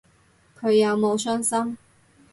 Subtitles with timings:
[0.59, 1.77] 佢有冇傷心